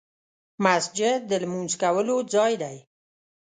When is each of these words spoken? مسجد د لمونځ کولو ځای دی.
مسجد 0.63 1.19
د 1.29 1.31
لمونځ 1.43 1.71
کولو 1.81 2.15
ځای 2.33 2.53
دی. 2.61 2.77